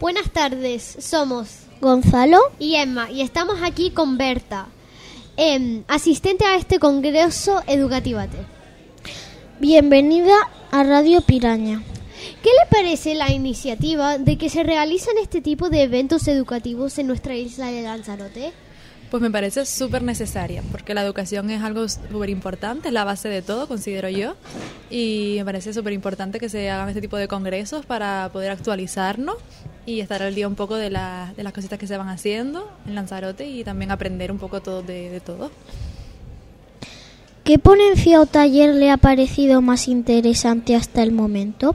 Buenas 0.00 0.30
tardes, 0.30 0.96
somos 0.98 1.66
Gonzalo 1.82 2.38
y 2.58 2.76
Emma 2.76 3.10
y 3.10 3.20
estamos 3.20 3.56
aquí 3.62 3.90
con 3.90 4.16
Berta, 4.16 4.68
em, 5.36 5.84
asistente 5.88 6.46
a 6.46 6.56
este 6.56 6.78
Congreso 6.78 7.62
Educativate. 7.66 8.38
Bienvenida 9.58 10.32
a 10.70 10.84
Radio 10.84 11.20
Piraña. 11.20 11.82
¿Qué 12.42 12.48
le 12.48 12.70
parece 12.70 13.14
la 13.14 13.30
iniciativa 13.30 14.16
de 14.16 14.38
que 14.38 14.48
se 14.48 14.62
realicen 14.62 15.18
este 15.20 15.42
tipo 15.42 15.68
de 15.68 15.82
eventos 15.82 16.26
educativos 16.28 16.96
en 16.96 17.06
nuestra 17.06 17.34
isla 17.36 17.66
de 17.66 17.82
Lanzarote? 17.82 18.54
Pues 19.10 19.20
me 19.20 19.30
parece 19.30 19.66
súper 19.66 20.04
necesaria, 20.04 20.62
porque 20.70 20.94
la 20.94 21.02
educación 21.02 21.50
es 21.50 21.62
algo 21.64 21.88
súper 21.88 22.30
importante, 22.30 22.88
es 22.88 22.94
la 22.94 23.02
base 23.02 23.28
de 23.28 23.42
todo, 23.42 23.66
considero 23.66 24.08
yo, 24.08 24.34
y 24.88 25.34
me 25.38 25.44
parece 25.44 25.74
súper 25.74 25.92
importante 25.92 26.38
que 26.38 26.48
se 26.48 26.70
hagan 26.70 26.88
este 26.88 27.00
tipo 27.00 27.16
de 27.16 27.26
congresos 27.26 27.84
para 27.84 28.30
poder 28.32 28.52
actualizarnos 28.52 29.34
y 29.84 29.98
estar 29.98 30.22
al 30.22 30.36
día 30.36 30.46
un 30.46 30.54
poco 30.54 30.76
de, 30.76 30.90
la, 30.90 31.32
de 31.36 31.42
las 31.42 31.52
cositas 31.52 31.76
que 31.76 31.88
se 31.88 31.96
van 31.96 32.08
haciendo 32.08 32.70
en 32.86 32.94
Lanzarote 32.94 33.48
y 33.48 33.64
también 33.64 33.90
aprender 33.90 34.30
un 34.30 34.38
poco 34.38 34.60
todo 34.60 34.82
de, 34.82 35.10
de 35.10 35.18
todo. 35.18 35.50
¿Qué 37.42 37.58
ponencia 37.58 38.20
o 38.20 38.26
taller 38.26 38.76
le 38.76 38.92
ha 38.92 38.96
parecido 38.96 39.60
más 39.60 39.88
interesante 39.88 40.76
hasta 40.76 41.02
el 41.02 41.10
momento? 41.10 41.74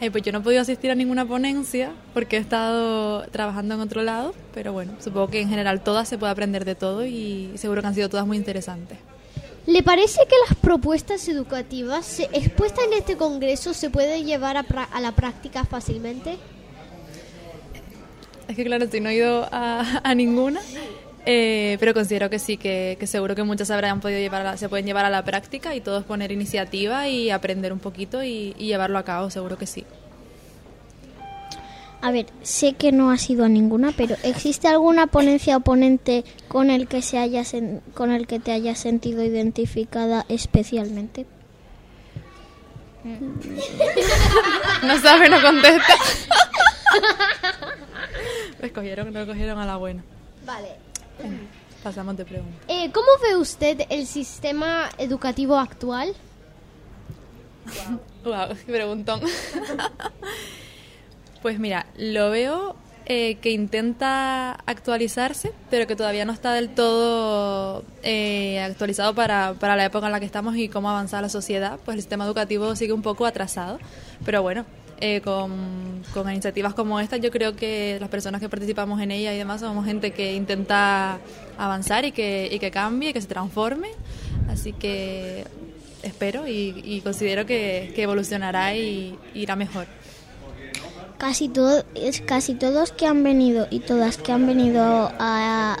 Eh, 0.00 0.10
pues 0.10 0.22
yo 0.22 0.32
no 0.32 0.38
he 0.38 0.40
podido 0.40 0.62
asistir 0.62 0.90
a 0.90 0.94
ninguna 0.94 1.26
ponencia 1.26 1.92
porque 2.14 2.38
he 2.38 2.40
estado 2.40 3.26
trabajando 3.28 3.74
en 3.74 3.80
otro 3.80 4.02
lado, 4.02 4.34
pero 4.54 4.72
bueno, 4.72 4.94
supongo 4.98 5.28
que 5.28 5.42
en 5.42 5.50
general 5.50 5.82
todas 5.82 6.08
se 6.08 6.16
puede 6.16 6.32
aprender 6.32 6.64
de 6.64 6.74
todo 6.74 7.04
y 7.04 7.50
seguro 7.56 7.82
que 7.82 7.88
han 7.88 7.94
sido 7.94 8.08
todas 8.08 8.26
muy 8.26 8.38
interesantes. 8.38 8.96
¿Le 9.66 9.82
parece 9.82 10.20
que 10.26 10.34
las 10.48 10.56
propuestas 10.56 11.28
educativas 11.28 12.20
expuestas 12.32 12.86
en 12.86 12.94
este 12.94 13.18
congreso 13.18 13.74
se 13.74 13.90
pueden 13.90 14.24
llevar 14.24 14.56
a, 14.56 14.60
a 14.60 15.00
la 15.02 15.12
práctica 15.12 15.64
fácilmente? 15.64 16.38
Es 18.48 18.56
que 18.56 18.64
claro, 18.64 18.86
si 18.90 19.00
no 19.00 19.10
he 19.10 19.16
ido 19.16 19.46
a, 19.52 20.00
a 20.02 20.14
ninguna, 20.14 20.60
eh, 21.26 21.76
pero 21.78 21.92
considero 21.94 22.30
que 22.30 22.38
sí, 22.38 22.56
que, 22.56 22.96
que, 22.98 23.06
seguro 23.06 23.34
que 23.34 23.42
muchas 23.42 23.70
habrán 23.70 24.00
podido 24.00 24.18
llevar 24.18 24.42
la, 24.44 24.56
se 24.56 24.68
pueden 24.68 24.86
llevar 24.86 25.04
a 25.04 25.10
la 25.10 25.24
práctica 25.24 25.74
y 25.74 25.80
todos 25.80 26.04
poner 26.04 26.32
iniciativa 26.32 27.08
y 27.08 27.30
aprender 27.30 27.72
un 27.72 27.78
poquito 27.78 28.22
y, 28.24 28.54
y, 28.58 28.66
llevarlo 28.66 28.98
a 28.98 29.04
cabo, 29.04 29.30
seguro 29.30 29.58
que 29.58 29.66
sí. 29.66 29.84
A 32.02 32.12
ver, 32.12 32.26
sé 32.42 32.72
que 32.72 32.92
no 32.92 33.10
has 33.10 33.28
ido 33.28 33.44
a 33.44 33.48
ninguna, 33.50 33.92
pero 33.94 34.16
¿existe 34.22 34.68
alguna 34.68 35.06
ponencia 35.06 35.58
o 35.58 35.60
ponente 35.60 36.24
con 36.48 36.70
el 36.70 36.88
que 36.88 37.02
se 37.02 37.18
haya 37.18 37.42
con 37.92 38.10
el 38.10 38.26
que 38.26 38.38
te 38.40 38.52
hayas 38.52 38.78
sentido 38.78 39.22
identificada 39.22 40.24
especialmente? 40.30 41.26
no 44.82 44.98
sabe, 44.98 45.28
no 45.28 45.42
contesta. 45.42 45.94
Me 48.60 48.72
cogieron, 48.72 49.12
no 49.12 49.26
cogieron 49.26 49.58
a 49.58 49.66
la 49.66 49.76
buena. 49.76 50.02
Vale. 50.44 50.89
Pasamos 51.82 52.16
de 52.16 52.24
pregunta. 52.24 52.58
Eh, 52.68 52.90
¿Cómo 52.92 53.08
ve 53.22 53.36
usted 53.36 53.82
el 53.88 54.06
sistema 54.06 54.90
educativo 54.98 55.56
actual? 55.56 56.14
wow, 58.24 58.48
qué 58.66 58.72
preguntón. 58.72 59.20
pues 61.42 61.58
mira, 61.58 61.86
lo 61.96 62.30
veo 62.30 62.76
eh, 63.06 63.38
que 63.40 63.50
intenta 63.50 64.52
actualizarse, 64.66 65.52
pero 65.70 65.86
que 65.86 65.96
todavía 65.96 66.24
no 66.24 66.32
está 66.32 66.52
del 66.52 66.68
todo 66.68 67.82
eh, 68.02 68.60
actualizado 68.60 69.14
para, 69.14 69.54
para 69.54 69.74
la 69.74 69.86
época 69.86 70.06
en 70.06 70.12
la 70.12 70.20
que 70.20 70.26
estamos 70.26 70.56
y 70.56 70.68
cómo 70.68 70.90
avanza 70.90 71.20
la 71.22 71.28
sociedad. 71.28 71.80
Pues 71.84 71.96
el 71.96 72.02
sistema 72.02 72.24
educativo 72.24 72.76
sigue 72.76 72.92
un 72.92 73.02
poco 73.02 73.26
atrasado. 73.26 73.78
Pero 74.24 74.42
bueno, 74.42 74.66
eh, 75.00 75.20
con, 75.22 76.02
con, 76.12 76.30
iniciativas 76.30 76.74
como 76.74 77.00
esta, 77.00 77.16
yo 77.16 77.30
creo 77.30 77.56
que 77.56 77.96
las 78.00 78.10
personas 78.10 78.40
que 78.40 78.48
participamos 78.48 79.00
en 79.00 79.10
ella 79.10 79.32
y 79.34 79.38
demás 79.38 79.60
somos 79.60 79.84
gente 79.86 80.10
que 80.10 80.34
intenta 80.34 81.18
avanzar 81.56 82.04
y 82.04 82.12
que, 82.12 82.48
y 82.50 82.58
que 82.58 82.70
cambie, 82.70 83.12
que 83.12 83.20
se 83.20 83.26
transforme. 83.26 83.88
Así 84.48 84.72
que 84.72 85.44
espero 86.02 86.46
y, 86.46 86.82
y 86.84 87.00
considero 87.00 87.46
que, 87.46 87.92
que, 87.94 88.02
evolucionará 88.02 88.74
y 88.74 89.18
irá 89.34 89.56
mejor. 89.56 89.86
Casi, 91.18 91.48
todo, 91.48 91.84
casi 92.26 92.54
todos 92.54 92.92
que 92.92 93.06
han 93.06 93.22
venido 93.22 93.66
y 93.70 93.80
todas 93.80 94.16
que 94.16 94.32
han 94.32 94.46
venido 94.46 94.82
a, 95.18 95.76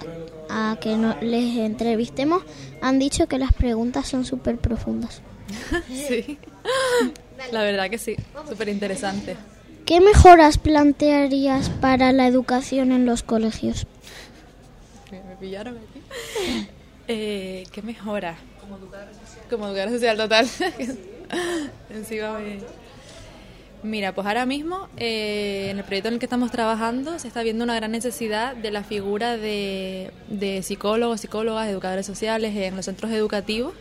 a 0.50 0.76
que 0.80 0.96
no, 0.96 1.16
les 1.22 1.56
entrevistemos 1.56 2.42
han 2.82 2.98
dicho 2.98 3.26
que 3.26 3.38
las 3.38 3.52
preguntas 3.52 4.06
son 4.08 4.24
súper 4.24 4.58
profundas. 4.58 5.22
sí. 5.88 6.38
La 7.52 7.62
verdad 7.62 7.90
que 7.90 7.98
sí, 7.98 8.16
súper 8.48 8.68
interesante. 8.68 9.36
¿Qué 9.86 10.00
mejoras 10.00 10.58
plantearías 10.58 11.68
para 11.68 12.12
la 12.12 12.26
educación 12.26 12.92
en 12.92 13.06
los 13.06 13.22
colegios? 13.22 13.86
Me 15.10 15.36
pillaron 15.36 15.78
aquí. 15.78 16.66
Eh, 17.12 17.64
¿Qué 17.72 17.82
mejora? 17.82 18.36
Como 18.60 18.76
educadora 18.76 19.12
social. 19.12 19.44
Como 19.50 19.66
educadora 19.66 19.90
social 19.90 20.16
total. 20.16 20.46
Encima 21.90 22.38
me... 22.38 22.60
Mira, 23.82 24.14
pues 24.14 24.28
ahora 24.28 24.46
mismo 24.46 24.86
eh, 24.96 25.70
en 25.72 25.78
el 25.78 25.84
proyecto 25.84 26.06
en 26.06 26.14
el 26.14 26.20
que 26.20 26.26
estamos 26.26 26.52
trabajando 26.52 27.18
se 27.18 27.26
está 27.26 27.42
viendo 27.42 27.64
una 27.64 27.74
gran 27.74 27.90
necesidad 27.90 28.54
de 28.54 28.70
la 28.70 28.84
figura 28.84 29.38
de, 29.38 30.12
de 30.28 30.62
psicólogos, 30.62 31.22
psicólogas, 31.22 31.68
educadores 31.68 32.06
sociales 32.06 32.54
en 32.54 32.76
los 32.76 32.84
centros 32.84 33.10
educativos 33.10 33.74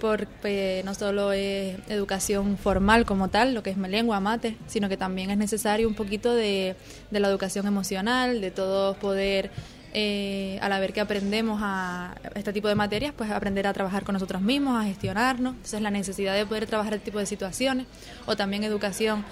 porque 0.00 0.82
no 0.84 0.94
solo 0.94 1.32
es 1.32 1.76
educación 1.88 2.56
formal 2.56 3.04
como 3.04 3.28
tal, 3.28 3.54
lo 3.54 3.62
que 3.62 3.70
es 3.70 3.76
lengua, 3.76 4.20
mate, 4.20 4.56
sino 4.66 4.88
que 4.88 4.96
también 4.96 5.30
es 5.30 5.38
necesario 5.38 5.88
un 5.88 5.94
poquito 5.94 6.34
de, 6.34 6.76
de 7.10 7.20
la 7.20 7.28
educación 7.28 7.66
emocional, 7.66 8.40
de 8.40 8.50
todos 8.50 8.96
poder, 8.96 9.50
eh, 9.94 10.58
al 10.60 10.78
ver 10.80 10.92
que 10.92 11.00
aprendemos 11.00 11.60
a 11.62 12.14
este 12.34 12.52
tipo 12.52 12.68
de 12.68 12.74
materias, 12.74 13.12
pues 13.16 13.30
aprender 13.30 13.66
a 13.66 13.72
trabajar 13.72 14.04
con 14.04 14.12
nosotros 14.12 14.42
mismos, 14.42 14.80
a 14.80 14.84
gestionarnos. 14.84 15.54
Entonces 15.54 15.80
la 15.80 15.90
necesidad 15.90 16.34
de 16.34 16.46
poder 16.46 16.66
trabajar 16.66 16.94
este 16.94 17.06
tipo 17.06 17.18
de 17.18 17.26
situaciones, 17.26 17.86
o 18.26 18.36
también 18.36 18.64
educación 18.64 19.24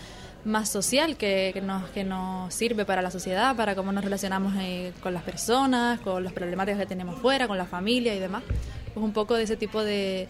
más 0.45 0.69
social 0.69 1.17
que, 1.17 1.51
que, 1.53 1.61
nos, 1.61 1.91
que 1.91 2.05
nos 2.05 2.55
sirve 2.55 2.85
para 2.85 3.03
la 3.03 3.11
sociedad, 3.11 3.57
para 3.57 3.75
cómo 3.75 3.93
nos 3.93 4.05
relacionamos 4.05 4.55
eh, 4.59 4.93
con 5.03 5.13
las 5.13 5.25
personas, 5.25 6.01
con 6.01 6.23
las 6.23 6.33
problemáticas 6.33 6.81
que 6.81 6.87
tenemos 6.87 7.21
fuera, 7.21 7.49
con 7.49 7.59
la 7.59 7.67
familia 7.67 8.15
y 8.15 8.21
demás. 8.21 8.45
Pues 8.95 9.05
un 9.05 9.13
poco 9.13 9.35
de 9.35 9.43
ese 9.43 9.57
tipo 9.57 9.85
de, 9.85 10.29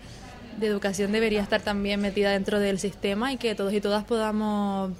de 0.59 0.67
educación 0.67 1.12
debería 1.12 1.43
estar 1.43 1.61
también 1.61 2.00
metida 2.00 2.31
dentro 2.31 2.59
del 2.59 2.78
sistema 2.78 3.33
y 3.33 3.37
que 3.37 3.55
todos 3.55 3.72
y 3.72 3.81
todas 3.81 4.05
podamos 4.05 4.93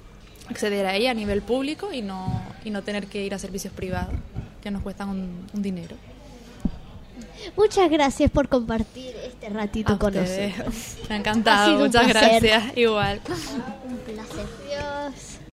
acceder 0.49 0.85
a 0.85 0.95
ella 0.95 1.11
a 1.11 1.13
nivel 1.13 1.41
público 1.41 1.91
y 1.91 2.01
no, 2.01 2.41
y 2.63 2.69
no 2.69 2.81
tener 2.83 3.07
que 3.07 3.25
ir 3.25 3.33
a 3.33 3.39
servicios 3.39 3.73
privados 3.73 4.13
que 4.61 4.71
nos 4.71 4.81
cuestan 4.81 5.09
un, 5.09 5.47
un 5.53 5.61
dinero. 5.61 5.95
Muchas 7.55 7.89
gracias 7.89 8.29
por 8.31 8.49
compartir 8.49 9.15
este 9.25 9.49
ratito 9.49 9.93
a 9.93 9.99
con 9.99 10.15
ustedes. 10.15 10.57
nosotros. 10.57 10.97
Me 11.09 11.15
ha 11.15 11.17
encantado, 11.19 11.79
muchas 11.79 12.07
gracias. 12.07 12.77
Igual. 12.77 13.21
Un 13.87 13.97
placer. 13.97 14.45